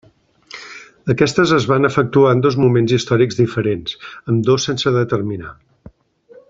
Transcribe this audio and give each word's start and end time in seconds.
Aquestes 1.13 1.53
es 1.57 1.67
van 1.73 1.85
efectuar 1.91 2.33
en 2.37 2.41
dos 2.47 2.57
moments 2.63 2.97
històrics 2.99 3.39
diferents, 3.43 3.95
ambdós 4.33 4.69
sense 4.71 4.99
determinar. 5.01 5.57